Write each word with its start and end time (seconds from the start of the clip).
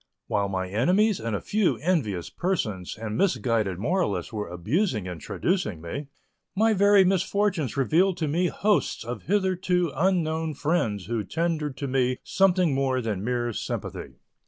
While 0.25 0.49
my 0.49 0.67
enemies 0.67 1.19
and 1.19 1.35
a 1.35 1.39
few 1.41 1.77
envious 1.77 2.27
persons 2.31 2.97
and 2.99 3.15
misguided 3.15 3.77
moralists 3.77 4.33
were 4.33 4.49
abusing 4.49 5.07
and 5.07 5.21
traducing 5.21 5.79
me, 5.79 6.07
my 6.55 6.73
very 6.73 7.03
misfortunes 7.05 7.77
revealed 7.77 8.17
to 8.17 8.27
me 8.27 8.47
hosts 8.47 9.03
of 9.03 9.21
hitherto 9.25 9.91
unknown 9.93 10.55
friends 10.55 11.05
who 11.05 11.23
tendered 11.23 11.77
to 11.77 11.87
me 11.87 12.17
something 12.23 12.73
more 12.73 12.99
than 12.99 13.23
mere 13.23 13.53
sympathy. 13.53 14.15